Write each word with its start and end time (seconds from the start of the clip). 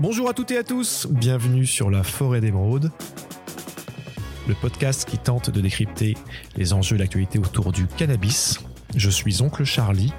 Bonjour 0.00 0.28
à 0.28 0.34
toutes 0.34 0.50
et 0.50 0.58
à 0.58 0.64
tous, 0.64 1.06
bienvenue 1.08 1.66
sur 1.66 1.88
la 1.88 2.02
forêt 2.02 2.40
d'émeraude, 2.40 2.90
le 4.48 4.54
podcast 4.54 5.08
qui 5.08 5.18
tente 5.18 5.50
de 5.50 5.60
décrypter 5.60 6.16
les 6.56 6.72
enjeux 6.72 6.96
de 6.96 7.02
l'actualité 7.02 7.38
autour 7.38 7.70
du 7.70 7.86
cannabis. 7.86 8.58
Je 8.96 9.08
suis 9.08 9.40
Oncle 9.40 9.62
Charlie 9.62 10.12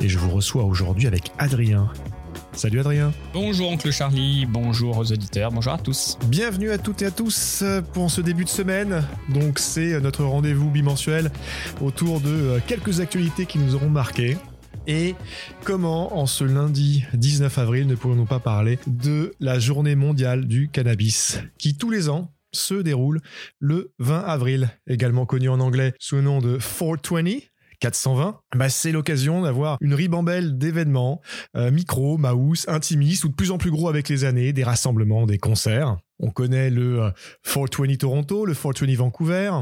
et 0.00 0.08
je 0.08 0.18
vous 0.18 0.30
reçois 0.30 0.64
aujourd'hui 0.64 1.06
avec 1.06 1.30
Adrien. 1.38 1.92
Salut 2.54 2.80
Adrien. 2.80 3.12
Bonjour 3.32 3.70
Oncle 3.70 3.92
Charlie, 3.92 4.46
bonjour 4.46 4.98
aux 4.98 5.12
auditeurs, 5.12 5.52
bonjour 5.52 5.74
à 5.74 5.78
tous. 5.78 6.18
Bienvenue 6.26 6.72
à 6.72 6.78
toutes 6.78 7.02
et 7.02 7.06
à 7.06 7.12
tous 7.12 7.62
pour 7.92 8.10
ce 8.10 8.20
début 8.20 8.44
de 8.44 8.48
semaine. 8.48 9.04
Donc 9.28 9.60
c'est 9.60 10.00
notre 10.00 10.24
rendez-vous 10.24 10.70
bimensuel 10.70 11.30
autour 11.80 12.20
de 12.20 12.60
quelques 12.66 12.98
actualités 12.98 13.46
qui 13.46 13.58
nous 13.58 13.76
auront 13.76 13.90
marqués. 13.90 14.36
Et 14.90 15.14
comment, 15.62 16.18
en 16.18 16.26
ce 16.26 16.42
lundi 16.42 17.04
19 17.14 17.58
avril, 17.58 17.86
ne 17.86 17.94
pourrions-nous 17.94 18.26
pas 18.26 18.40
parler 18.40 18.76
de 18.88 19.32
la 19.38 19.60
journée 19.60 19.94
mondiale 19.94 20.48
du 20.48 20.68
cannabis, 20.68 21.38
qui 21.58 21.76
tous 21.76 21.90
les 21.90 22.08
ans 22.08 22.32
se 22.50 22.74
déroule 22.74 23.20
le 23.60 23.92
20 24.00 24.18
avril, 24.18 24.68
également 24.88 25.26
connu 25.26 25.48
en 25.48 25.60
anglais 25.60 25.92
sous 26.00 26.16
le 26.16 26.22
nom 26.22 26.40
de 26.40 26.58
420, 26.58 27.38
420, 27.78 28.40
bah 28.56 28.68
c'est 28.68 28.90
l'occasion 28.90 29.42
d'avoir 29.42 29.78
une 29.80 29.94
ribambelle 29.94 30.58
d'événements, 30.58 31.20
euh, 31.56 31.70
micro, 31.70 32.18
mouse, 32.18 32.64
intimistes 32.66 33.22
ou 33.22 33.28
de 33.28 33.34
plus 33.34 33.52
en 33.52 33.58
plus 33.58 33.70
gros 33.70 33.88
avec 33.88 34.08
les 34.08 34.24
années, 34.24 34.52
des 34.52 34.64
rassemblements, 34.64 35.24
des 35.24 35.38
concerts. 35.38 35.98
On 36.18 36.30
connaît 36.30 36.68
le 36.68 37.12
420 37.44 37.96
Toronto, 37.96 38.44
le 38.44 38.54
420 38.54 38.96
Vancouver, 38.96 39.52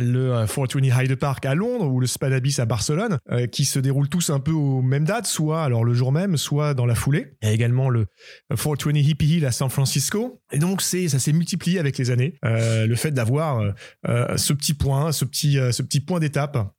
le 0.00 0.46
420 0.46 0.84
euh, 0.84 1.02
Hyde 1.02 1.14
Park 1.16 1.44
à 1.46 1.54
Londres 1.54 1.86
ou 1.86 2.00
le 2.00 2.06
Spadabis 2.06 2.56
à 2.58 2.64
Barcelone, 2.64 3.18
euh, 3.30 3.46
qui 3.46 3.64
se 3.64 3.78
déroulent 3.78 4.08
tous 4.08 4.30
un 4.30 4.40
peu 4.40 4.52
aux 4.52 4.82
mêmes 4.82 5.04
dates, 5.04 5.26
soit 5.26 5.62
alors 5.62 5.84
le 5.84 5.94
jour 5.94 6.12
même, 6.12 6.36
soit 6.36 6.74
dans 6.74 6.86
la 6.86 6.94
foulée. 6.94 7.34
Il 7.42 7.48
y 7.48 7.50
a 7.50 7.54
également 7.54 7.88
le 7.88 8.06
420 8.50 8.96
Hippie 8.96 9.36
Hill 9.36 9.46
à 9.46 9.52
San 9.52 9.68
Francisco. 9.68 10.40
Et 10.52 10.58
donc 10.58 10.82
ça 10.82 11.18
s'est 11.18 11.32
multiplié 11.32 11.78
avec 11.78 11.98
les 11.98 12.10
années. 12.10 12.34
Euh, 12.44 12.86
le 12.86 12.94
fait 12.96 13.10
d'avoir 13.10 13.62
ce 14.04 14.52
petit 14.52 14.74
point, 14.74 15.12
ce 15.12 15.24
petit 15.24 15.58
ce 15.70 15.82
petit 15.82 16.00
point 16.00 16.20
d'étape 16.20 16.72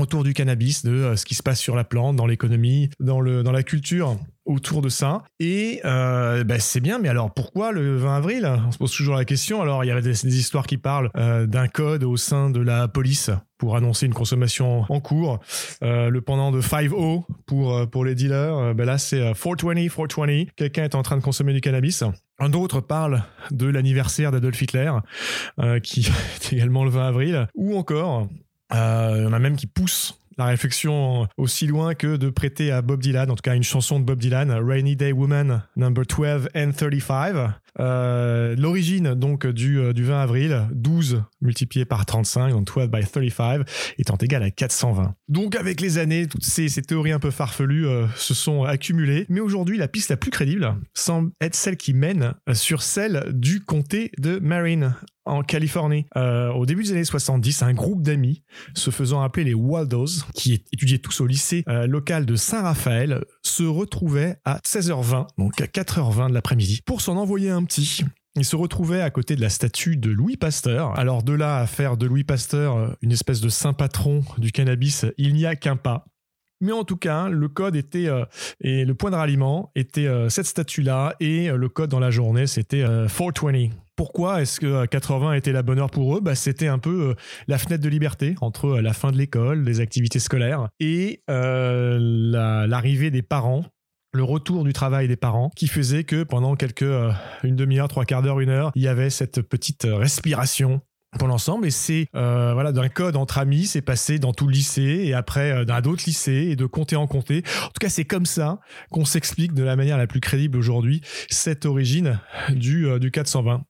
autour 0.00 0.24
du 0.24 0.34
cannabis, 0.34 0.84
de 0.84 1.14
ce 1.16 1.24
qui 1.24 1.34
se 1.34 1.42
passe 1.42 1.60
sur 1.60 1.76
la 1.76 1.84
plante, 1.84 2.16
dans 2.16 2.26
l'économie, 2.26 2.90
dans 3.00 3.22
dans 3.22 3.52
la 3.52 3.62
culture 3.62 4.16
autour 4.48 4.80
de 4.82 4.88
ça. 4.88 5.22
Et 5.38 5.80
euh, 5.84 6.42
bah, 6.42 6.58
c'est 6.58 6.80
bien, 6.80 6.98
mais 6.98 7.08
alors 7.08 7.32
pourquoi 7.32 7.70
le 7.70 7.96
20 7.96 8.16
avril? 8.16 8.50
On 8.66 8.72
se 8.72 8.78
pose 8.78 8.90
toujours 8.90 9.16
la 9.16 9.24
question. 9.24 9.60
Alors 9.60 9.84
il 9.84 9.88
y 9.88 9.90
avait 9.90 10.02
des, 10.02 10.38
histoires 10.38 10.66
qui 10.66 10.78
parlent 10.78 11.10
euh, 11.16 11.46
d'un 11.46 11.68
code 11.68 12.02
au 12.02 12.16
sein 12.16 12.50
de 12.50 12.60
la 12.60 12.88
police 12.88 13.30
pour 13.58 13.76
annoncer 13.76 14.06
une 14.06 14.14
consommation 14.14 14.84
en 14.88 15.00
cours. 15.00 15.40
Euh, 15.82 16.08
le 16.08 16.20
pendant 16.20 16.50
de 16.50 16.60
5-0 16.60 17.24
pour, 17.46 17.90
pour 17.90 18.04
les 18.04 18.14
dealers, 18.14 18.74
ben 18.74 18.86
là 18.86 18.98
c'est 18.98 19.20
420, 19.34 19.88
420. 19.88 20.44
Quelqu'un 20.56 20.84
est 20.84 20.94
en 20.94 21.02
train 21.02 21.16
de 21.16 21.22
consommer 21.22 21.52
du 21.52 21.60
cannabis. 21.60 22.02
Un 22.38 22.52
autre 22.52 22.80
parle 22.80 23.24
de 23.50 23.66
l'anniversaire 23.66 24.30
d'Adolf 24.30 24.62
Hitler, 24.62 24.92
qui 25.82 26.08
est 26.40 26.52
également 26.52 26.84
le 26.84 26.90
20 26.90 27.08
avril. 27.08 27.48
Ou 27.54 27.76
encore, 27.76 28.28
il 28.72 29.22
y 29.22 29.26
en 29.26 29.32
a 29.32 29.38
même 29.38 29.56
qui 29.56 29.66
poussent 29.66 30.18
la 30.38 30.46
réflexion 30.46 31.26
aussi 31.36 31.66
loin 31.66 31.94
que 31.94 32.16
de 32.16 32.30
prêter 32.30 32.70
à 32.70 32.80
Bob 32.80 33.02
Dylan, 33.02 33.30
en 33.30 33.34
tout 33.34 33.42
cas 33.42 33.56
une 33.56 33.64
chanson 33.64 33.98
de 33.98 34.04
Bob 34.04 34.20
Dylan, 34.20 34.52
Rainy 34.52 34.94
Day 34.94 35.12
Woman, 35.12 35.62
number 35.76 36.04
12 36.06 36.48
and 36.54 36.70
35. 36.72 37.54
Euh, 37.80 38.56
l'origine 38.56 39.14
donc 39.14 39.46
du, 39.46 39.78
euh, 39.78 39.92
du 39.92 40.04
20 40.04 40.20
avril, 40.20 40.66
12 40.72 41.22
multiplié 41.40 41.84
par 41.84 42.06
35, 42.06 42.50
donc 42.50 42.66
12 42.66 42.88
by 42.88 43.04
35, 43.04 43.62
étant 43.98 44.16
égal 44.16 44.42
à 44.42 44.50
420. 44.50 45.14
Donc 45.28 45.54
avec 45.54 45.80
les 45.80 45.98
années, 45.98 46.26
toutes 46.26 46.44
ces, 46.44 46.68
ces 46.68 46.82
théories 46.82 47.12
un 47.12 47.20
peu 47.20 47.30
farfelues 47.30 47.86
euh, 47.86 48.06
se 48.16 48.34
sont 48.34 48.64
accumulées, 48.64 49.26
mais 49.28 49.40
aujourd'hui 49.40 49.76
la 49.76 49.88
piste 49.88 50.10
la 50.10 50.16
plus 50.16 50.30
crédible 50.30 50.74
semble 50.94 51.30
être 51.40 51.54
celle 51.54 51.76
qui 51.76 51.94
mène 51.94 52.34
sur 52.52 52.82
celle 52.82 53.26
du 53.32 53.60
comté 53.60 54.10
de 54.18 54.38
Marin 54.40 54.94
en 55.28 55.42
Californie. 55.42 56.06
au 56.16 56.66
début 56.66 56.82
des 56.82 56.92
années 56.92 57.04
70, 57.04 57.62
un 57.62 57.74
groupe 57.74 58.02
d'amis, 58.02 58.42
se 58.74 58.90
faisant 58.90 59.22
appeler 59.22 59.44
les 59.44 59.54
Waldos, 59.54 60.24
qui 60.34 60.64
étudiaient 60.72 60.98
tous 60.98 61.20
au 61.20 61.26
lycée 61.26 61.64
local 61.66 62.26
de 62.26 62.36
Saint-Raphaël, 62.36 63.24
se 63.42 63.62
retrouvaient 63.62 64.36
à 64.44 64.58
16h20, 64.58 65.26
donc 65.38 65.60
à 65.60 65.66
4h20 65.66 66.28
de 66.28 66.34
l'après-midi, 66.34 66.80
pour 66.84 67.00
s'en 67.00 67.16
envoyer 67.16 67.50
un 67.50 67.64
petit. 67.64 68.04
Il 68.38 68.44
se 68.44 68.54
retrouvait 68.54 69.00
à 69.00 69.10
côté 69.10 69.34
de 69.34 69.40
la 69.40 69.48
statue 69.48 69.96
de 69.96 70.10
Louis 70.10 70.36
Pasteur. 70.36 70.96
Alors 70.96 71.24
de 71.24 71.32
là 71.32 71.58
à 71.58 71.66
faire 71.66 71.96
de 71.96 72.06
Louis 72.06 72.22
Pasteur 72.22 72.76
euh, 72.76 72.88
une 73.02 73.10
espèce 73.10 73.40
de 73.40 73.48
saint 73.48 73.72
patron 73.72 74.22
du 74.38 74.52
cannabis, 74.52 75.06
il 75.16 75.34
n'y 75.34 75.44
a 75.44 75.56
qu'un 75.56 75.76
pas. 75.76 76.06
Mais 76.60 76.72
en 76.72 76.84
tout 76.84 76.96
cas, 76.96 77.28
le 77.28 77.48
code 77.48 77.76
était 77.76 78.08
euh, 78.08 78.24
et 78.60 78.84
le 78.84 78.94
point 78.94 79.10
de 79.10 79.16
ralliement 79.16 79.70
était 79.74 80.06
euh, 80.06 80.28
cette 80.28 80.46
statue-là 80.46 81.14
et 81.20 81.48
le 81.48 81.68
code 81.68 81.90
dans 81.90 82.00
la 82.00 82.10
journée 82.10 82.46
c'était 82.46 82.82
420. 82.82 83.70
Pourquoi 83.96 84.42
est-ce 84.42 84.60
que 84.60 84.86
80 84.86 85.32
était 85.32 85.52
la 85.52 85.62
bonne 85.62 85.80
heure 85.80 85.90
pour 85.90 86.16
eux? 86.16 86.20
Bah, 86.20 86.36
C'était 86.36 86.68
un 86.68 86.78
peu 86.78 87.16
la 87.48 87.58
fenêtre 87.58 87.82
de 87.82 87.88
liberté 87.88 88.36
entre 88.40 88.78
la 88.78 88.92
fin 88.92 89.10
de 89.10 89.16
l'école, 89.16 89.64
les 89.64 89.80
activités 89.80 90.20
scolaires 90.20 90.68
et 90.78 91.22
l'arrivée 91.28 93.10
des 93.10 93.22
parents 93.22 93.64
le 94.14 94.22
retour 94.22 94.64
du 94.64 94.72
travail 94.72 95.06
des 95.06 95.16
parents 95.16 95.50
qui 95.54 95.68
faisait 95.68 96.04
que 96.04 96.22
pendant 96.22 96.56
quelques 96.56 96.82
euh, 96.82 97.12
une 97.42 97.56
demi-heure, 97.56 97.88
trois 97.88 98.04
quarts 98.04 98.22
d'heure, 98.22 98.40
une 98.40 98.48
heure, 98.48 98.72
il 98.74 98.82
y 98.82 98.88
avait 98.88 99.10
cette 99.10 99.42
petite 99.42 99.84
euh, 99.84 99.96
respiration 99.96 100.80
pour 101.18 101.28
l'ensemble. 101.28 101.66
Et 101.66 101.70
c'est 101.70 102.06
euh, 102.14 102.52
voilà 102.54 102.72
d'un 102.72 102.88
code 102.88 103.16
entre 103.16 103.38
amis 103.38 103.66
c'est 103.66 103.82
passé 103.82 104.18
dans 104.18 104.32
tout 104.32 104.46
le 104.46 104.52
lycée 104.52 105.02
et 105.04 105.14
après 105.14 105.64
dans 105.64 105.80
d'autres 105.80 106.04
lycées 106.06 106.48
et 106.50 106.56
de 106.56 106.66
compter 106.66 106.96
en 106.96 107.06
compter. 107.06 107.42
En 107.62 107.68
tout 107.68 107.80
cas 107.80 107.88
c'est 107.88 108.04
comme 108.04 108.26
ça 108.26 108.60
qu'on 108.90 109.04
s'explique 109.04 109.54
de 109.54 109.62
la 109.62 109.76
manière 109.76 109.98
la 109.98 110.06
plus 110.06 110.20
crédible 110.20 110.58
aujourd'hui 110.58 111.00
cette 111.30 111.66
origine 111.66 112.20
du, 112.50 112.86
du 113.00 113.10
420 113.10 113.64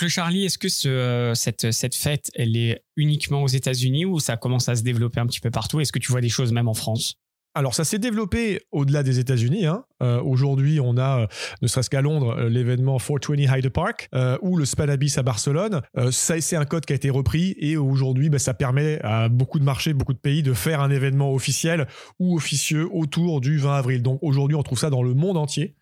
le 0.00 0.08
Charlie, 0.08 0.44
est-ce 0.44 0.58
que 0.58 0.68
ce, 0.68 1.32
cette, 1.34 1.70
cette 1.72 1.94
fête, 1.94 2.30
elle 2.34 2.56
est 2.56 2.82
uniquement 2.96 3.42
aux 3.42 3.48
États-Unis 3.48 4.04
ou 4.04 4.20
ça 4.20 4.36
commence 4.36 4.68
à 4.68 4.76
se 4.76 4.82
développer 4.82 5.20
un 5.20 5.26
petit 5.26 5.40
peu 5.40 5.50
partout? 5.50 5.80
Est-ce 5.80 5.92
que 5.92 5.98
tu 5.98 6.12
vois 6.12 6.20
des 6.20 6.28
choses 6.28 6.52
même 6.52 6.68
en 6.68 6.74
France? 6.74 7.14
Alors 7.58 7.74
ça 7.74 7.82
s'est 7.82 7.98
développé 7.98 8.60
au-delà 8.70 9.02
des 9.02 9.18
États-Unis. 9.18 9.66
Hein. 9.66 9.84
Euh, 10.00 10.22
aujourd'hui, 10.22 10.78
on 10.78 10.96
a, 10.96 11.22
euh, 11.22 11.26
ne 11.60 11.66
serait-ce 11.66 11.90
qu'à 11.90 12.00
Londres, 12.00 12.36
euh, 12.38 12.48
l'événement 12.48 12.98
420 12.98 13.58
Hyde 13.58 13.68
Park 13.70 14.08
ou 14.42 14.56
le 14.56 14.64
Spadabis 14.64 15.14
à 15.16 15.22
Barcelone. 15.22 15.80
ça, 16.10 16.40
c'est 16.40 16.54
un 16.54 16.64
code 16.64 16.86
qui 16.86 16.92
a 16.92 16.96
été 16.96 17.10
repris 17.10 17.56
et 17.58 17.76
aujourd'hui, 17.76 18.30
bah, 18.30 18.38
ça 18.38 18.54
permet 18.54 19.00
à 19.02 19.28
beaucoup 19.28 19.58
de 19.58 19.64
marchés, 19.64 19.92
beaucoup 19.92 20.12
de 20.12 20.18
pays 20.18 20.44
de 20.44 20.52
faire 20.52 20.80
un 20.80 20.90
événement 20.90 21.32
officiel 21.34 21.88
ou 22.20 22.36
officieux 22.36 22.88
autour 22.92 23.40
du 23.40 23.58
20 23.58 23.74
avril. 23.74 24.02
Donc 24.02 24.20
aujourd'hui, 24.22 24.54
on 24.54 24.62
trouve 24.62 24.78
ça 24.78 24.90
dans 24.90 25.02
le 25.02 25.14
monde 25.14 25.36
entier. 25.36 25.74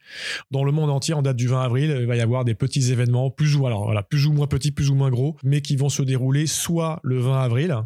Dans 0.50 0.64
le 0.64 0.72
monde 0.72 0.90
entier, 0.90 1.12
en 1.12 1.20
date 1.20 1.36
du 1.36 1.48
20 1.48 1.60
avril, 1.60 1.96
il 2.00 2.06
va 2.06 2.16
y 2.16 2.20
avoir 2.20 2.46
des 2.46 2.54
petits 2.54 2.90
événements, 2.90 3.30
plus 3.30 3.54
ou 3.54 3.66
alors 3.66 3.92
plus 4.08 4.26
ou 4.26 4.32
moins 4.32 4.46
petits, 4.46 4.72
plus 4.72 4.88
ou 4.88 4.94
moins 4.94 5.10
gros, 5.10 5.36
mais 5.44 5.60
qui 5.60 5.76
vont 5.76 5.90
se 5.90 6.02
dérouler 6.02 6.46
soit 6.46 7.00
le 7.02 7.18
20 7.18 7.42
avril, 7.42 7.76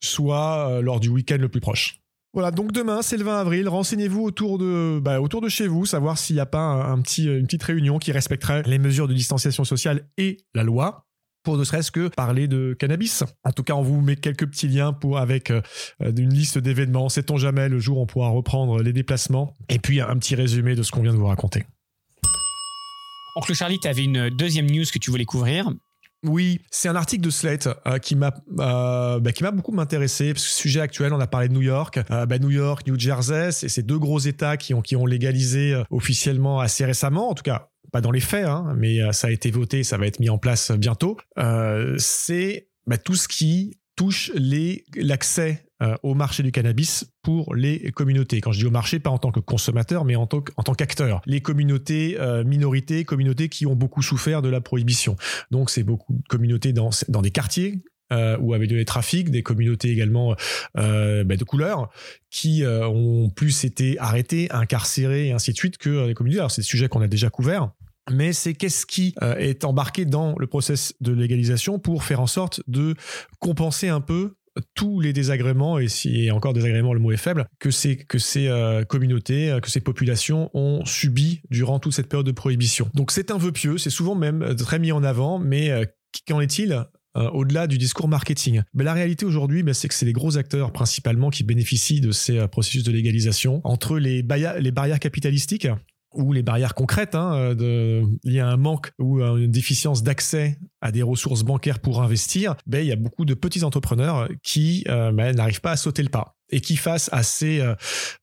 soit 0.00 0.80
lors 0.82 0.98
du 0.98 1.08
week-end 1.08 1.38
le 1.38 1.48
plus 1.48 1.60
proche. 1.60 2.00
Voilà, 2.32 2.52
donc 2.52 2.70
demain, 2.70 3.02
c'est 3.02 3.16
le 3.16 3.24
20 3.24 3.40
avril. 3.40 3.68
Renseignez-vous 3.68 4.22
autour 4.22 4.58
de, 4.58 5.00
bah, 5.02 5.20
autour 5.20 5.40
de 5.40 5.48
chez 5.48 5.66
vous, 5.66 5.84
savoir 5.84 6.16
s'il 6.16 6.36
n'y 6.36 6.40
a 6.40 6.46
pas 6.46 6.60
un, 6.60 7.00
petit, 7.00 7.24
une 7.24 7.46
petite 7.46 7.64
réunion 7.64 7.98
qui 7.98 8.12
respecterait 8.12 8.62
les 8.66 8.78
mesures 8.78 9.08
de 9.08 9.14
distanciation 9.14 9.64
sociale 9.64 10.08
et 10.16 10.36
la 10.54 10.62
loi 10.62 11.06
pour 11.42 11.56
ne 11.56 11.64
serait-ce 11.64 11.90
que 11.90 12.08
parler 12.08 12.46
de 12.46 12.76
cannabis. 12.78 13.24
En 13.44 13.52
tout 13.52 13.64
cas, 13.64 13.74
on 13.74 13.82
vous 13.82 14.00
met 14.00 14.14
quelques 14.14 14.46
petits 14.46 14.68
liens 14.68 14.92
pour 14.92 15.18
avec 15.18 15.50
euh, 15.50 15.62
une 16.00 16.32
liste 16.32 16.58
d'événements. 16.58 17.08
Sait-on 17.08 17.36
jamais 17.36 17.68
le 17.68 17.78
jour 17.80 17.98
où 17.98 18.02
on 18.02 18.06
pourra 18.06 18.28
reprendre 18.28 18.80
les 18.82 18.92
déplacements 18.92 19.56
et 19.68 19.78
puis 19.78 20.00
un 20.00 20.16
petit 20.18 20.34
résumé 20.34 20.76
de 20.76 20.82
ce 20.82 20.92
qu'on 20.92 21.02
vient 21.02 21.12
de 21.12 21.18
vous 21.18 21.26
raconter. 21.26 21.66
Oncle 23.36 23.54
Charlie, 23.54 23.78
tu 23.80 23.88
avais 23.88 24.04
une 24.04 24.28
deuxième 24.30 24.70
news 24.70 24.84
que 24.92 24.98
tu 24.98 25.10
voulais 25.10 25.24
couvrir. 25.24 25.72
Oui, 26.24 26.60
c'est 26.70 26.88
un 26.88 26.96
article 26.96 27.22
de 27.22 27.30
Slate 27.30 27.68
euh, 27.86 27.98
qui 27.98 28.14
m'a 28.14 28.34
euh, 28.58 29.20
bah, 29.20 29.32
qui 29.32 29.42
m'a 29.42 29.52
beaucoup 29.52 29.78
intéressé 29.80 30.34
parce 30.34 30.44
que 30.44 30.52
sujet 30.52 30.80
actuel, 30.80 31.14
on 31.14 31.20
a 31.20 31.26
parlé 31.26 31.48
de 31.48 31.54
New 31.54 31.62
York, 31.62 31.98
euh, 32.10 32.26
bah, 32.26 32.38
New 32.38 32.50
York, 32.50 32.86
New 32.86 32.98
Jersey, 32.98 33.52
c'est 33.52 33.68
ces 33.68 33.82
deux 33.82 33.98
gros 33.98 34.18
États 34.18 34.58
qui 34.58 34.74
ont 34.74 34.82
qui 34.82 34.96
ont 34.96 35.06
légalisé 35.06 35.82
officiellement 35.90 36.60
assez 36.60 36.84
récemment, 36.84 37.30
en 37.30 37.34
tout 37.34 37.42
cas 37.42 37.68
pas 37.90 38.00
dans 38.00 38.12
les 38.12 38.20
faits, 38.20 38.44
hein, 38.44 38.72
mais 38.76 39.00
ça 39.12 39.26
a 39.26 39.30
été 39.30 39.50
voté, 39.50 39.82
ça 39.82 39.98
va 39.98 40.06
être 40.06 40.20
mis 40.20 40.30
en 40.30 40.38
place 40.38 40.70
bientôt. 40.72 41.16
c'est 41.98 42.68
bah, 42.86 42.98
tout 42.98 43.16
ce 43.16 43.26
qui 43.26 43.79
touche 44.00 44.32
l'accès 44.96 45.66
euh, 45.82 45.94
au 46.02 46.14
marché 46.14 46.42
du 46.42 46.52
cannabis 46.52 47.04
pour 47.20 47.54
les 47.54 47.92
communautés. 47.92 48.40
Quand 48.40 48.50
je 48.50 48.60
dis 48.60 48.64
au 48.64 48.70
marché, 48.70 48.98
pas 48.98 49.10
en 49.10 49.18
tant 49.18 49.30
que 49.30 49.40
consommateur, 49.40 50.06
mais 50.06 50.16
en 50.16 50.26
tant, 50.26 50.40
qu'acteur. 50.40 51.20
Les 51.26 51.42
communautés, 51.42 52.16
euh, 52.18 52.42
minorités, 52.42 53.04
communautés 53.04 53.50
qui 53.50 53.66
ont 53.66 53.76
beaucoup 53.76 54.00
souffert 54.00 54.40
de 54.40 54.48
la 54.48 54.62
prohibition. 54.62 55.16
Donc 55.50 55.68
c'est 55.68 55.82
beaucoup 55.82 56.14
de 56.14 56.26
communautés 56.28 56.72
dans, 56.72 56.88
dans 57.08 57.20
des 57.20 57.30
quartiers 57.30 57.82
euh, 58.10 58.38
où 58.40 58.54
avait 58.54 58.66
des 58.66 58.86
trafics, 58.86 59.30
des 59.30 59.42
communautés 59.42 59.90
également 59.90 60.34
euh, 60.78 61.22
bah, 61.22 61.36
de 61.36 61.44
couleur 61.44 61.90
qui 62.30 62.64
ont 62.64 63.28
plus 63.28 63.64
été 63.64 63.98
arrêtées, 63.98 64.50
incarcérées 64.50 65.26
et 65.26 65.32
ainsi 65.32 65.52
de 65.52 65.58
suite 65.58 65.76
que 65.76 66.06
les 66.06 66.14
communautés. 66.14 66.40
Alors 66.40 66.50
c'est 66.50 66.62
des 66.62 66.66
sujets 66.66 66.88
qu'on 66.88 67.02
a 67.02 67.06
déjà 67.06 67.28
couverts 67.28 67.70
mais 68.10 68.32
c'est 68.32 68.54
qu'est-ce 68.54 68.86
qui 68.86 69.14
est 69.38 69.64
embarqué 69.64 70.04
dans 70.04 70.34
le 70.38 70.46
process 70.46 70.94
de 71.00 71.12
légalisation 71.12 71.78
pour 71.78 72.04
faire 72.04 72.20
en 72.20 72.26
sorte 72.26 72.62
de 72.66 72.94
compenser 73.38 73.88
un 73.88 74.00
peu 74.00 74.34
tous 74.74 75.00
les 75.00 75.12
désagréments, 75.12 75.78
et 75.78 75.88
si 75.88 76.30
encore 76.30 76.52
désagréments, 76.52 76.92
le 76.92 77.00
mot 77.00 77.12
est 77.12 77.16
faible, 77.16 77.46
que 77.60 77.70
ces, 77.70 77.96
que 77.96 78.18
ces 78.18 78.48
euh, 78.48 78.84
communautés, 78.84 79.56
que 79.62 79.70
ces 79.70 79.80
populations 79.80 80.50
ont 80.54 80.84
subi 80.84 81.40
durant 81.50 81.78
toute 81.78 81.92
cette 81.92 82.08
période 82.08 82.26
de 82.26 82.32
prohibition. 82.32 82.90
Donc 82.94 83.12
c'est 83.12 83.30
un 83.30 83.38
vœu 83.38 83.52
pieux, 83.52 83.78
c'est 83.78 83.90
souvent 83.90 84.14
même 84.14 84.54
très 84.56 84.78
mis 84.78 84.92
en 84.92 85.04
avant, 85.04 85.38
mais 85.38 85.70
qu'en 86.26 86.40
est-il 86.40 86.84
au-delà 87.14 87.66
du 87.66 87.78
discours 87.78 88.08
marketing? 88.08 88.62
La 88.74 88.92
réalité 88.92 89.24
aujourd'hui, 89.24 89.62
ben, 89.62 89.74
c'est 89.74 89.88
que 89.88 89.94
c'est 89.94 90.06
les 90.06 90.12
gros 90.12 90.36
acteurs 90.36 90.72
principalement 90.72 91.30
qui 91.30 91.42
bénéficient 91.42 92.00
de 92.00 92.12
ces 92.12 92.46
processus 92.48 92.84
de 92.84 92.92
légalisation. 92.92 93.60
Entre 93.64 93.98
les, 93.98 94.24
les 94.60 94.70
barrières 94.70 95.00
capitalistiques, 95.00 95.68
ou 96.12 96.32
les 96.32 96.42
barrières 96.42 96.74
concrètes 96.74 97.14
hein, 97.14 97.34
euh, 97.34 97.54
de, 97.54 98.40
à 98.40 98.46
un 98.46 98.56
manque 98.56 98.92
ou 98.98 99.20
une 99.20 99.50
déficience 99.50 100.02
d'accès 100.02 100.58
à 100.80 100.92
des 100.92 101.02
ressources 101.02 101.42
bancaires 101.42 101.78
pour 101.78 102.02
investir, 102.02 102.56
ben, 102.66 102.80
il 102.80 102.86
y 102.86 102.92
a 102.92 102.96
beaucoup 102.96 103.24
de 103.24 103.34
petits 103.34 103.64
entrepreneurs 103.64 104.28
qui 104.42 104.84
euh, 104.88 105.12
ben, 105.12 105.34
n'arrivent 105.36 105.60
pas 105.60 105.72
à 105.72 105.76
sauter 105.76 106.02
le 106.02 106.08
pas 106.08 106.36
et 106.52 106.60
qui 106.60 106.76
face 106.76 107.08
à 107.12 107.22
ces 107.22 107.62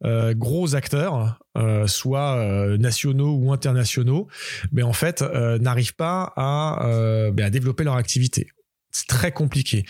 euh, 0.04 0.34
gros 0.34 0.76
acteurs, 0.76 1.40
soit 1.86 2.78
nationaux 2.78 3.36
ou 3.36 3.54
internationaux, 3.54 4.28
ben, 4.74 4.84
en 4.84 4.92
fait 4.92 5.22
n'arrivent 5.22 5.96
pas 5.96 6.34
à, 6.36 7.32
ben, 7.32 7.46
à 7.46 7.50
développer 7.50 7.86
leur 7.86 7.96
activité. 7.96 8.50
C'est 8.92 9.08
très 9.08 9.32
compliqué. 9.32 9.86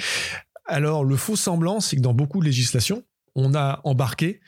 Alors 0.65 1.03
le 1.03 1.15
faux 1.15 1.35
semblant, 1.35 1.79
c'est 1.79 1.95
que 1.95 2.01
dans 2.01 2.13
beaucoup 2.13 2.39
de 2.39 2.45
législations, 2.45 3.03
on 3.33 3.55
a 3.55 3.81
embarqué 3.85 4.39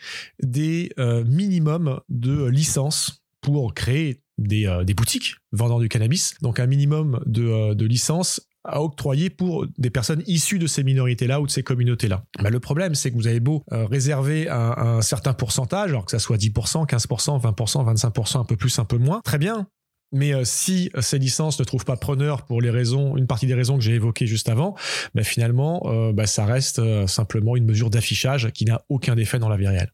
des 0.44 0.94
minimums 1.26 2.00
de 2.10 2.46
licences 2.46 3.24
pour 3.52 3.74
créer 3.74 4.22
euh, 4.52 4.84
des, 4.84 4.94
boutiques 4.94 5.36
vendant 5.52 5.80
du 5.80 5.90
cannabis, 5.90 6.36
donc 6.42 6.60
un 6.60 6.66
minimum 6.66 7.22
de, 7.26 7.46
euh, 7.46 7.76
de 7.76 7.86
licences 7.86 8.42
à 8.64 8.82
octroyer 8.82 9.30
pour 9.30 9.66
des 9.78 9.90
personnes 9.90 10.24
issues 10.28 10.60
de 10.60 10.68
ces 10.68 10.84
minorités-là 10.84 11.42
ou 11.42 11.46
de 11.46 11.52
ces 11.52 11.64
communautés-là. 11.64 12.24
Bah, 12.42 12.50
le 12.50 12.60
problème, 12.60 12.96
c'est 12.96 13.10
que 13.10 13.16
vous 13.16 13.28
avez 13.28 13.40
beau 13.40 13.64
euh, 13.72 13.86
réserver 13.86 14.50
un, 14.50 14.74
un, 14.78 15.02
certain 15.02 15.34
pourcentage, 15.34 15.90
alors 15.90 16.06
que 16.06 16.12
ça 16.12 16.20
soit 16.20 16.38
10%, 16.38 16.88
15%, 16.88 17.42
20%, 17.42 17.96
25%, 17.96 18.40
un 18.40 18.44
peu 18.44 18.56
plus, 18.56 18.78
un 18.80 18.86
peu 18.86 18.98
moins, 18.98 19.22
très 19.22 19.38
bien. 19.38 19.68
Mais 20.12 20.34
si 20.44 20.90
ces 21.02 21.20
licences 21.20 21.60
ne 21.60 21.64
trouvent 21.64 21.86
pas 21.86 21.96
preneur 21.96 22.44
pour 22.44 22.62
les 22.62 22.72
raisons, 22.72 23.16
une 23.16 23.28
partie 23.28 23.46
des 23.46 23.54
raisons 23.54 23.78
que 23.78 23.84
j'ai 23.84 23.94
évoquées 23.94 24.26
juste 24.26 24.50
avant, 24.50 24.76
bah, 25.14 25.24
finalement, 25.24 25.84
bah, 26.14 26.26
ça 26.26 26.46
reste 26.46 26.82
simplement 27.06 27.56
une 27.56 27.66
mesure 27.66 27.92
d'affichage 27.92 28.52
qui 28.52 28.66
n'a 28.66 28.82
aucun 28.90 29.16
effet 29.18 29.38
dans 29.38 29.50
la 29.50 29.58
vie 29.58 29.68
réelle. 29.68 29.92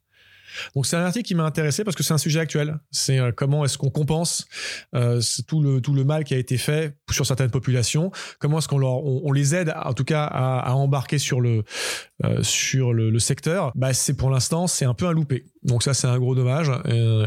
Donc 0.75 0.85
c'est 0.85 0.95
un 0.95 1.05
article 1.05 1.25
qui 1.25 1.35
m'a 1.35 1.43
intéressé 1.43 1.83
parce 1.83 1.95
que 1.95 2.03
c'est 2.03 2.13
un 2.13 2.17
sujet 2.17 2.39
actuel. 2.39 2.79
C'est 2.91 3.19
euh, 3.19 3.31
comment 3.35 3.65
est-ce 3.65 3.77
qu'on 3.77 3.89
compense 3.89 4.45
euh, 4.93 5.21
tout 5.47 5.61
le 5.61 5.81
tout 5.81 5.93
le 5.93 6.03
mal 6.03 6.23
qui 6.23 6.33
a 6.33 6.37
été 6.37 6.57
fait 6.57 6.97
sur 7.11 7.25
certaines 7.25 7.51
populations? 7.51 8.11
Comment 8.39 8.59
est-ce 8.59 8.67
qu'on 8.67 8.77
leur 8.77 9.03
on, 9.03 9.31
les 9.31 9.55
aide 9.55 9.73
en 9.83 9.93
tout 9.93 10.05
cas 10.05 10.23
à, 10.23 10.73
embarquer 10.73 11.17
sur 11.17 11.41
le 11.41 11.63
euh, 12.23 12.41
sur 12.43 12.93
le, 12.93 13.19
secteur? 13.19 13.71
Bah 13.75 13.93
c'est 13.93 14.15
pour 14.15 14.29
l'instant 14.29 14.67
c'est 14.67 14.85
un 14.85 14.93
peu 14.93 15.07
un 15.07 15.11
loupé. 15.11 15.45
Donc 15.63 15.83
ça 15.83 15.93
c'est 15.93 16.07
un 16.07 16.19
gros 16.19 16.35
dommage 16.35 16.71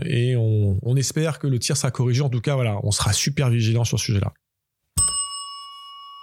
et 0.05 0.37
on, 0.37 0.79
on 0.83 0.97
espère 0.97 1.39
que 1.39 1.47
le 1.47 1.59
tir 1.59 1.77
sera 1.77 1.91
corrigé. 1.91 2.23
En 2.23 2.29
tout 2.29 2.41
cas 2.41 2.55
voilà 2.55 2.79
on 2.83 2.91
sera 2.91 3.13
super 3.13 3.51
vigilant 3.51 3.85
sur 3.85 3.99
ce 3.99 4.07
sujet-là. 4.07 4.33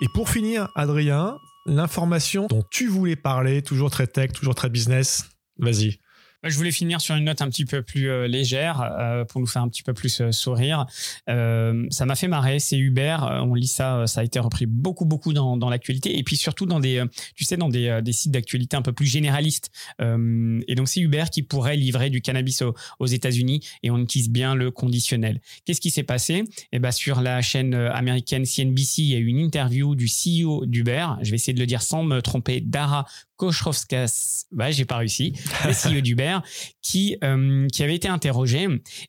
Et 0.01 0.07
pour 0.13 0.29
finir, 0.29 0.67
Adrien, 0.75 1.37
l'information 1.65 2.47
dont 2.47 2.63
tu 2.69 2.87
voulais 2.87 3.15
parler, 3.15 3.61
toujours 3.61 3.89
très 3.89 4.07
tech, 4.07 4.31
toujours 4.33 4.55
très 4.55 4.69
business, 4.69 5.29
vas-y. 5.57 5.99
Je 6.47 6.57
voulais 6.57 6.71
finir 6.71 7.01
sur 7.01 7.15
une 7.15 7.23
note 7.23 7.41
un 7.41 7.49
petit 7.49 7.65
peu 7.65 7.81
plus 7.81 8.07
euh, 8.07 8.27
légère 8.27 8.81
euh, 8.81 9.25
pour 9.25 9.41
nous 9.41 9.47
faire 9.47 9.63
un 9.63 9.67
petit 9.67 9.81
peu 9.81 9.93
plus 9.95 10.21
euh, 10.21 10.31
sourire. 10.31 10.85
ça 11.27 12.05
m'a 12.05 12.15
fait 12.15 12.27
marrer, 12.27 12.59
c'est 12.59 12.77
Uber. 12.77 13.17
on 13.21 13.55
lit 13.55 13.67
ça, 13.67 14.05
ça 14.05 14.21
a 14.21 14.23
été 14.23 14.37
repris 14.39 14.67
beaucoup, 14.67 15.05
beaucoup 15.05 15.33
dans, 15.33 15.69
l'actualité 15.69 16.19
et 16.19 16.23
puis 16.23 16.37
surtout 16.37 16.67
dans 16.67 16.79
des, 16.79 17.03
tu 17.35 17.45
sais, 17.45 17.57
dans 17.57 17.69
des 17.69 18.11
sites 18.11 18.31
d'actualité 18.31 18.77
un 18.77 18.83
peu 18.83 18.93
plus 18.93 19.07
généralistes. 19.07 19.71
et 19.99 20.75
donc 20.75 20.87
c'est 20.87 20.99
Uber 20.99 21.23
qui 21.31 21.41
pourrait 21.41 21.75
livrer 21.75 22.09
du 22.09 22.21
cannabis 22.21 22.61
aux, 22.99 23.05
États-Unis 23.05 23.65
et 23.83 23.89
on 23.89 23.97
utilise 23.97 24.29
bien 24.29 24.53
le 24.55 24.69
conditionnel. 24.71 25.41
Qu'est-ce 25.65 25.81
qui 25.81 25.89
s'est 25.89 26.03
passé? 26.03 26.43
Eh 26.71 26.79
ben 26.79 26.91
sur 26.91 27.21
la 27.21 27.41
chaîne 27.41 27.73
américaine 27.73 28.45
CNBC, 28.45 29.01
il 29.01 29.05
y 29.05 29.15
a 29.15 29.19
eu 29.19 29.27
une 29.27 29.39
interview 29.39 29.95
du 29.95 30.07
CEO 30.07 30.65
d'Uber. 30.65 31.07
Je 31.21 31.31
vais 31.31 31.35
essayer 31.35 31.53
de 31.53 31.59
le 31.59 31.65
dire 31.65 31.81
sans 31.81 32.03
me 32.03 32.21
tromper, 32.21 32.61
Dara 32.61 33.05
Kochrovskas, 33.37 34.45
bah, 34.51 34.71
j'ai 34.71 34.85
pas 34.85 34.97
réussi, 34.97 35.33
le 35.65 35.71
CEO 35.71 36.01
d'Uber, 36.01 36.39
qui, 36.81 37.17
euh, 37.23 37.67
qui 37.67 37.83
avait 37.83 37.95
été 37.95 38.07
interrogé 38.07 38.67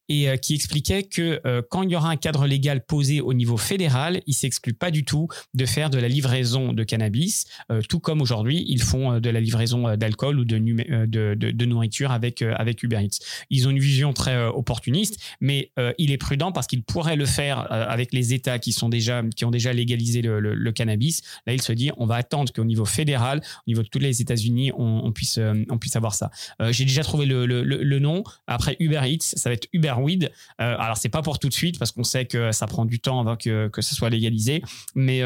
et 0.09 0.29
euh, 0.29 0.37
qui 0.37 0.55
expliquait 0.55 1.05
que 1.05 1.41
euh, 1.47 1.63
quand 1.69 1.83
il 1.83 1.91
y 1.91 1.97
aura 1.97 2.11
un 2.11 2.17
cadre 2.17 2.47
légal 2.47 2.85
posé 2.85 3.21
au 3.21 3.35
niveau 3.35 3.57
fédéral, 3.57 4.23
il 4.27 4.35
s'exclut 4.35 4.75
pas 4.75 4.91
du 4.91 5.05
tout 5.05 5.29
de 5.55 5.67
faire 5.67 5.91
de 5.91 5.99
la 5.99 6.09
livraison 6.09 6.73
de 6.73 6.85
cannabis, 6.85 7.45
tout 7.89 8.01
comme 8.01 8.21
aujourd'hui 8.21 8.65
ils 8.69 8.83
font 8.83 9.21
de 9.21 9.31
la 9.31 9.41
livraison 9.41 9.97
d'alcool 9.97 10.39
ou 10.39 10.45
de, 10.45 10.59
de, 10.59 11.65
nourriture 11.65 12.11
avec, 12.11 12.43
avec 12.43 12.83
Uber 12.83 13.03
Eats. 13.03 13.19
Ils 13.51 13.67
ont 13.67 13.71
une 13.71 13.79
vision 13.79 14.13
très 14.13 14.47
opportuniste, 14.47 15.19
mais 15.41 15.71
il 15.99 16.13
est 16.13 16.17
prudent 16.17 16.53
parce 16.53 16.67
qu'il 16.67 16.83
pourrait 16.83 17.17
le 17.17 17.27
faire 17.27 17.71
avec 17.71 18.13
les 18.13 18.35
États 18.35 18.59
qui, 18.59 18.73
sont 18.73 18.89
déjà, 18.89 19.23
qui 19.35 19.45
ont 19.45 19.51
déjà 19.51 19.73
légalisé 19.73 20.23
le, 20.23 20.41
le 20.41 20.73
cannabis. 20.73 21.23
Là, 21.47 21.55
il 21.55 21.63
se 21.63 21.73
dit 21.73 21.91
on 21.97 22.07
va 22.07 22.17
attendre 22.17 22.53
qu'au 22.53 22.65
niveau 22.65 22.85
fédéral, 22.85 23.41
au 23.67 23.71
niveau 23.71 23.83
de 23.83 23.89
toutes 23.89 24.03
les 24.03 24.16
États-Unis, 24.21 24.73
on, 24.77 25.13
puisse, 25.13 25.39
euh, 25.39 25.65
on 25.71 25.79
puisse 25.79 25.97
avoir 25.97 26.15
ça. 26.15 26.31
Euh, 26.61 26.73
j'ai 26.73 26.85
déjà 26.85 27.03
trouvé 27.03 27.27
le, 27.27 27.47
le, 27.47 27.99
nom. 27.99 28.25
Après 28.47 28.77
Uber 28.81 29.01
Eats, 29.05 29.35
ça 29.37 29.49
va 29.49 29.55
être 29.55 29.69
Uber 29.73 29.95
Weed. 29.99 30.31
Euh, 30.61 30.77
alors, 30.79 30.97
c'est 30.97 31.09
pas 31.09 31.23
pour 31.23 31.39
tout 31.39 31.49
de 31.49 31.55
suite 31.55 31.79
parce 31.79 31.93
qu'on 31.93 32.05
sait 32.05 32.27
que 32.27 32.53
ça 32.53 32.67
prend 32.67 32.85
du 32.85 33.01
temps 33.01 33.21
avant 33.21 33.37
que, 33.37 33.69
que 33.69 33.83
ce 33.83 33.95
soit 33.95 34.11
légalisé. 34.11 34.63
Mais 34.95 35.23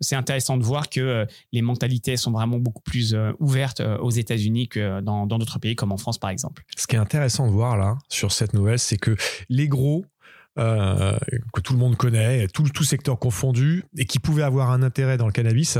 c'est 0.00 0.16
intéressant 0.16 0.56
de 0.56 0.62
voir 0.62 0.88
que 0.88 1.26
les 1.52 1.62
mentalités 1.62 2.16
sont 2.16 2.30
vraiment 2.30 2.58
beaucoup 2.58 2.82
plus 2.82 3.16
ouvertes 3.38 3.80
aux 3.80 4.10
États-Unis 4.10 4.68
que 4.68 5.00
dans 5.00 5.26
d'autres 5.26 5.58
pays 5.58 5.76
comme 5.76 5.92
en 5.92 5.96
France, 5.96 6.18
par 6.18 6.30
exemple. 6.30 6.64
Ce 6.76 6.86
qui 6.86 6.96
est 6.96 7.00
intéressant 7.00 7.46
de 7.46 7.52
voir 7.52 7.76
là, 7.76 7.98
sur 8.08 8.32
cette 8.32 8.54
nouvelle, 8.54 8.78
c'est 8.78 8.98
que 8.98 9.16
les 9.48 9.68
gros 9.68 10.04
euh, 10.58 11.16
que 11.52 11.60
tout 11.60 11.72
le 11.72 11.78
monde 11.78 11.96
connaît, 11.96 12.46
tout, 12.48 12.68
tout 12.68 12.84
secteur 12.84 13.18
confondu, 13.18 13.84
et 13.96 14.04
qui 14.04 14.18
pouvait 14.18 14.42
avoir 14.42 14.70
un 14.70 14.82
intérêt 14.82 15.16
dans 15.16 15.26
le 15.26 15.32
cannabis, 15.32 15.78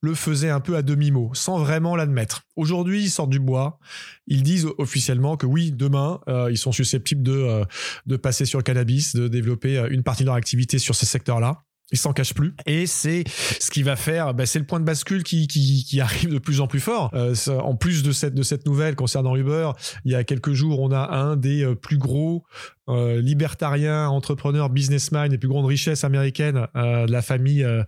le 0.00 0.14
faisait 0.14 0.50
un 0.50 0.60
peu 0.60 0.76
à 0.76 0.82
demi-mot, 0.82 1.30
sans 1.34 1.58
vraiment 1.58 1.96
l'admettre. 1.96 2.42
Aujourd'hui, 2.56 3.02
ils 3.02 3.10
sortent 3.10 3.30
du 3.30 3.40
bois, 3.40 3.78
ils 4.26 4.42
disent 4.42 4.68
officiellement 4.78 5.36
que 5.36 5.46
oui, 5.46 5.72
demain, 5.72 6.20
euh, 6.28 6.48
ils 6.50 6.58
sont 6.58 6.72
susceptibles 6.72 7.22
de, 7.22 7.32
euh, 7.32 7.64
de 8.06 8.16
passer 8.16 8.44
sur 8.44 8.58
le 8.58 8.64
cannabis, 8.64 9.14
de 9.14 9.28
développer 9.28 9.84
une 9.90 10.02
partie 10.02 10.22
de 10.22 10.26
leur 10.26 10.36
activité 10.36 10.78
sur 10.78 10.94
ces 10.94 11.06
secteurs-là 11.06 11.64
il 11.92 11.98
s'en 11.98 12.12
cache 12.12 12.34
plus. 12.34 12.54
Et 12.66 12.86
c'est 12.86 13.24
ce 13.28 13.70
qui 13.70 13.82
va 13.82 13.96
faire, 13.96 14.34
bah, 14.34 14.46
c'est 14.46 14.58
le 14.58 14.64
point 14.64 14.80
de 14.80 14.84
bascule 14.84 15.22
qui, 15.22 15.46
qui, 15.46 15.84
qui, 15.84 16.00
arrive 16.00 16.32
de 16.32 16.38
plus 16.38 16.60
en 16.60 16.66
plus 16.66 16.80
fort. 16.80 17.10
Euh, 17.14 17.34
en 17.48 17.76
plus 17.76 18.02
de 18.02 18.12
cette, 18.12 18.34
de 18.34 18.42
cette 18.42 18.66
nouvelle 18.66 18.96
concernant 18.96 19.36
Uber, 19.36 19.70
il 20.04 20.12
y 20.12 20.14
a 20.14 20.24
quelques 20.24 20.52
jours, 20.52 20.80
on 20.80 20.90
a 20.90 21.16
un 21.16 21.36
des 21.36 21.64
euh, 21.64 21.74
plus 21.74 21.98
gros 21.98 22.44
euh, 22.88 23.20
libertariens, 23.20 24.08
entrepreneurs, 24.08 24.68
businessmen, 24.68 25.30
les 25.30 25.38
plus 25.38 25.48
grandes 25.48 25.66
richesses 25.66 26.02
américaines 26.02 26.66
euh, 26.74 27.06
de 27.06 27.12
la 27.12 27.22
famille 27.22 27.62
euh, 27.62 27.84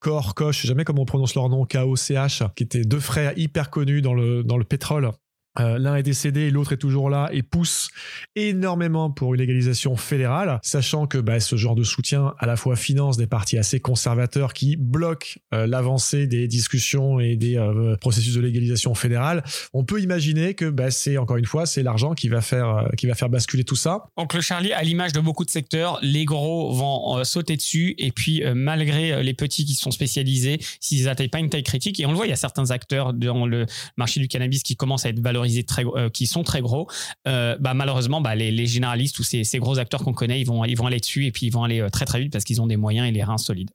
Koch, 0.00 0.34
Koch, 0.34 0.66
jamais 0.66 0.84
comment 0.84 1.02
on 1.02 1.06
prononce 1.06 1.34
leur 1.34 1.48
nom, 1.48 1.64
K-O-C-H, 1.64 2.52
qui 2.54 2.62
étaient 2.62 2.84
deux 2.84 3.00
frères 3.00 3.32
hyper 3.36 3.70
connus 3.70 4.02
dans 4.02 4.12
le, 4.12 4.44
dans 4.44 4.58
le 4.58 4.64
pétrole 4.64 5.10
euh, 5.60 5.78
l'un 5.78 5.96
est 5.96 6.02
décédé 6.02 6.50
l'autre 6.50 6.72
est 6.72 6.78
toujours 6.78 7.10
là 7.10 7.28
et 7.32 7.42
pousse 7.42 7.90
énormément 8.34 9.10
pour 9.10 9.34
une 9.34 9.40
légalisation 9.40 9.96
fédérale, 9.96 10.58
sachant 10.62 11.06
que 11.06 11.18
bah, 11.18 11.38
ce 11.38 11.56
genre 11.56 11.76
de 11.76 11.84
soutien 11.84 12.34
à 12.38 12.46
la 12.46 12.56
fois 12.56 12.74
finance 12.74 13.16
des 13.16 13.26
partis 13.26 13.56
assez 13.56 13.78
conservateurs 13.78 14.52
qui 14.52 14.76
bloquent 14.76 15.38
euh, 15.52 15.66
l'avancée 15.66 16.26
des 16.26 16.48
discussions 16.48 17.20
et 17.20 17.36
des 17.36 17.56
euh, 17.56 17.96
processus 17.96 18.34
de 18.34 18.40
légalisation 18.40 18.94
fédérale. 18.94 19.44
On 19.72 19.84
peut 19.84 20.00
imaginer 20.00 20.54
que 20.54 20.68
bah, 20.68 20.90
c'est 20.90 21.18
encore 21.18 21.36
une 21.36 21.44
fois 21.44 21.66
c'est 21.66 21.82
l'argent 21.82 22.14
qui 22.14 22.28
va 22.28 22.40
faire 22.40 22.88
qui 22.96 23.06
va 23.06 23.14
faire 23.14 23.28
basculer 23.28 23.64
tout 23.64 23.76
ça. 23.76 24.06
Donc 24.16 24.34
le 24.34 24.40
Charlie, 24.40 24.72
à 24.72 24.82
l'image 24.82 25.12
de 25.12 25.20
beaucoup 25.20 25.44
de 25.44 25.50
secteurs, 25.50 25.98
les 26.02 26.24
gros 26.24 26.72
vont 26.72 27.22
sauter 27.24 27.56
dessus 27.56 27.94
et 27.98 28.10
puis 28.10 28.42
malgré 28.54 29.22
les 29.22 29.34
petits 29.34 29.64
qui 29.64 29.74
sont 29.74 29.90
spécialisés, 29.90 30.58
s'ils 30.80 31.04
n'atteignent 31.04 31.28
pas 31.28 31.38
une 31.38 31.50
taille 31.50 31.62
critique, 31.62 32.00
et 32.00 32.06
on 32.06 32.10
le 32.10 32.16
voit, 32.16 32.26
il 32.26 32.30
y 32.30 32.32
a 32.32 32.36
certains 32.36 32.70
acteurs 32.70 33.12
dans 33.12 33.46
le 33.46 33.66
marché 33.96 34.20
du 34.20 34.28
cannabis 34.28 34.62
qui 34.62 34.76
commencent 34.76 35.06
à 35.06 35.10
être 35.10 35.20
valorisés 35.20 35.43
euh, 35.44 36.08
qui 36.10 36.26
sont 36.26 36.42
très 36.42 36.60
gros, 36.60 36.88
euh, 37.26 37.56
bah, 37.58 37.74
malheureusement, 37.74 38.20
bah, 38.20 38.34
les, 38.34 38.66
généralistes 38.66 39.18
ou 39.18 39.22
ces, 39.22 39.44
gros 39.58 39.78
acteurs 39.78 40.02
qu'on 40.02 40.12
connaît, 40.12 40.40
ils 40.40 40.46
vont, 40.46 40.62
aller 40.62 41.00
dessus 41.00 41.26
et 41.26 41.32
puis 41.32 41.46
ils 41.46 41.50
vont 41.50 41.64
aller 41.64 41.80
euh, 41.80 41.88
très 41.88 42.04
très 42.04 42.20
vite 42.20 42.32
parce 42.32 42.44
qu'ils 42.44 42.60
ont 42.60 42.66
des 42.66 42.76
moyens 42.76 43.08
et 43.08 43.12
les 43.12 43.22
reins 43.22 43.38
solides. 43.38 43.70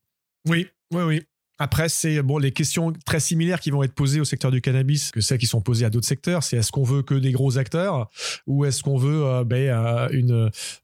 Oui, 0.48 0.68
oui, 0.94 1.04
oui. 1.04 1.22
Après, 1.62 1.90
c'est 1.90 2.22
bon 2.22 2.38
les 2.38 2.54
questions 2.54 2.94
très 3.06 3.20
similaires 3.20 3.60
qui 3.60 3.70
vont 3.70 3.84
être 3.84 3.94
posées 3.94 4.22
au 4.22 4.26
secteur 4.26 4.50
du 4.50 4.62
cannabis 4.62 5.12
que 5.12 5.20
celles 5.20 5.40
qui 5.40 5.46
sont 5.46 5.60
posées 5.60 5.84
à 5.84 5.90
d'autres 5.90 6.08
secteurs. 6.08 6.42
C'est 6.42 6.56
est-ce 6.56 6.72
qu'on 6.72 6.86
veut 6.86 7.04
que 7.04 7.16
des 7.16 7.34
gros 7.34 7.58
acteurs 7.58 8.10
ou 8.48 8.64
est-ce 8.64 8.82
qu'on 8.82 8.98
veut 8.98 9.44
ben, 9.44 10.10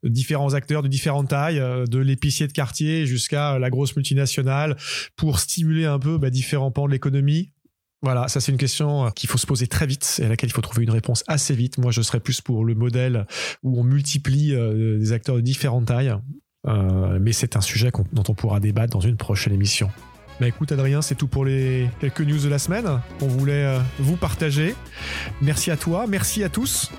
différents 0.02 0.52
acteurs 0.52 0.82
de 0.82 0.88
différentes 0.88 1.28
tailles, 1.28 1.62
de 1.88 1.98
l'épicier 1.98 2.46
de 2.46 2.52
quartier 2.52 3.06
jusqu'à 3.06 3.58
la 3.58 3.70
grosse 3.70 3.96
multinationale, 3.96 4.76
pour 5.16 5.40
stimuler 5.40 5.86
un 5.86 5.98
peu 5.98 6.18
ben, 6.18 6.28
différents 6.28 6.70
pans 6.70 6.86
de 6.86 6.92
l'économie? 6.92 7.52
Voilà, 8.06 8.28
ça 8.28 8.38
c'est 8.38 8.52
une 8.52 8.56
question 8.56 9.06
euh, 9.06 9.10
qu'il 9.10 9.28
faut 9.28 9.36
se 9.36 9.48
poser 9.48 9.66
très 9.66 9.84
vite 9.84 10.20
et 10.22 10.26
à 10.26 10.28
laquelle 10.28 10.48
il 10.48 10.52
faut 10.52 10.60
trouver 10.60 10.84
une 10.84 10.92
réponse 10.92 11.24
assez 11.26 11.56
vite. 11.56 11.76
Moi, 11.78 11.90
je 11.90 12.02
serais 12.02 12.20
plus 12.20 12.40
pour 12.40 12.64
le 12.64 12.76
modèle 12.76 13.26
où 13.64 13.80
on 13.80 13.82
multiplie 13.82 14.54
euh, 14.54 14.96
des 14.96 15.10
acteurs 15.10 15.34
de 15.34 15.40
différentes 15.40 15.86
tailles, 15.86 16.14
euh, 16.68 17.18
mais 17.20 17.32
c'est 17.32 17.56
un 17.56 17.60
sujet 17.60 17.90
dont 18.12 18.22
on 18.28 18.34
pourra 18.34 18.60
débattre 18.60 18.92
dans 18.92 19.00
une 19.00 19.16
prochaine 19.16 19.52
émission. 19.52 19.90
Bah 20.38 20.46
écoute 20.46 20.70
Adrien, 20.70 21.02
c'est 21.02 21.16
tout 21.16 21.26
pour 21.26 21.44
les 21.44 21.90
quelques 21.98 22.20
news 22.20 22.38
de 22.38 22.48
la 22.48 22.60
semaine. 22.60 22.86
On 23.20 23.26
voulait 23.26 23.76
vous 23.98 24.16
partager. 24.16 24.76
Merci 25.42 25.72
à 25.72 25.76
toi, 25.76 26.06
merci 26.06 26.44
à 26.44 26.48
tous. 26.48 26.92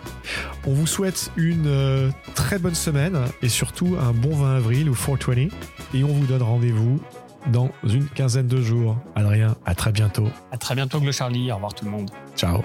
On 0.65 0.73
vous 0.73 0.87
souhaite 0.87 1.31
une 1.37 2.11
très 2.35 2.59
bonne 2.59 2.75
semaine 2.75 3.17
et 3.41 3.47
surtout 3.47 3.95
un 3.97 4.11
bon 4.11 4.35
20 4.35 4.57
avril 4.57 4.89
ou 4.89 4.93
420. 4.93 5.47
Et 5.93 6.03
on 6.03 6.07
vous 6.07 6.25
donne 6.25 6.41
rendez-vous 6.41 6.99
dans 7.51 7.69
une 7.83 8.07
quinzaine 8.09 8.47
de 8.47 8.61
jours. 8.61 8.97
Adrien, 9.15 9.55
à 9.65 9.75
très 9.75 9.91
bientôt. 9.91 10.27
À 10.51 10.57
très 10.57 10.75
bientôt, 10.75 10.99
Glo 10.99 11.11
Charlie. 11.11 11.51
Au 11.51 11.55
revoir 11.55 11.73
tout 11.73 11.85
le 11.85 11.91
monde. 11.91 12.09
Ciao. 12.35 12.61